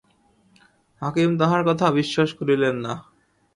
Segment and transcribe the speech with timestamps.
[1.01, 2.93] হাকিম তাহার কথা বিশ্বাস করিলেন না।